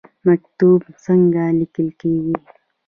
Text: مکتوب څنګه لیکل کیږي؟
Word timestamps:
مکتوب 0.27 0.81
څنګه 1.05 1.43
لیکل 1.59 1.87
کیږي؟ 1.99 2.35